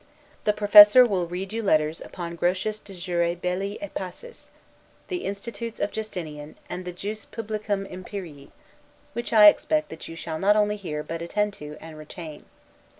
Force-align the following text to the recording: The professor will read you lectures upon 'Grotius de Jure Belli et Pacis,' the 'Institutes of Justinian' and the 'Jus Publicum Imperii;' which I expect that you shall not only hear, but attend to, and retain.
The 0.45 0.51
professor 0.53 1.05
will 1.05 1.27
read 1.27 1.53
you 1.53 1.61
lectures 1.61 2.01
upon 2.01 2.35
'Grotius 2.35 2.79
de 2.79 2.95
Jure 2.95 3.35
Belli 3.35 3.77
et 3.83 3.93
Pacis,' 3.93 4.49
the 5.09 5.23
'Institutes 5.25 5.79
of 5.79 5.91
Justinian' 5.91 6.55
and 6.67 6.85
the 6.85 6.91
'Jus 6.91 7.25
Publicum 7.27 7.85
Imperii;' 7.85 8.49
which 9.13 9.31
I 9.31 9.45
expect 9.45 9.89
that 9.89 10.07
you 10.07 10.15
shall 10.15 10.39
not 10.39 10.55
only 10.55 10.75
hear, 10.77 11.03
but 11.03 11.21
attend 11.21 11.53
to, 11.53 11.77
and 11.79 11.99
retain. 11.99 12.45